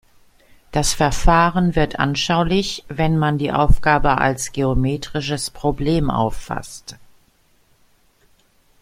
[0.71, 6.95] Das Verfahren wird anschaulich, wenn man die Aufgabe als geometrisches Problem auffasst.